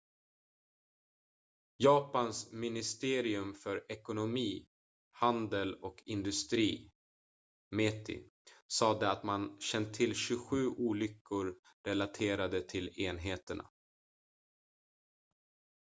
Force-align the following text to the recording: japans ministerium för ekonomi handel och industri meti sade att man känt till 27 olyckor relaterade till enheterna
japans 1.77 2.51
ministerium 2.53 3.53
för 3.53 3.83
ekonomi 3.89 4.65
handel 5.11 5.75
och 5.81 6.03
industri 6.05 6.91
meti 7.71 8.23
sade 8.67 9.11
att 9.11 9.23
man 9.23 9.57
känt 9.59 9.93
till 9.93 10.15
27 10.15 10.67
olyckor 10.67 11.55
relaterade 11.85 12.61
till 12.61 12.89
enheterna 13.01 13.69